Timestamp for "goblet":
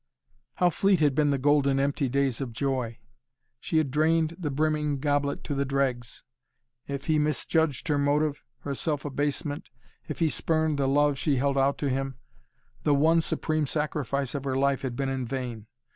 4.99-5.43